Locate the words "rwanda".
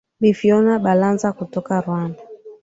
1.83-2.21